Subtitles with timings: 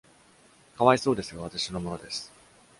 [0.79, 2.31] かわいそうですが、私のものです